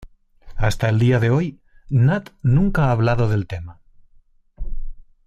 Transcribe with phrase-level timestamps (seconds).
[0.55, 3.81] Hasta el día de hoy, Nat nunca ha hablado del tema.